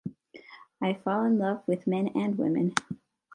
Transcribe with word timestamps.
I 0.81 0.95
fall 0.95 1.25
in 1.25 1.37
love 1.37 1.61
with 1.67 1.85
men 1.85 2.07
and 2.15 2.35
women. 2.35 2.73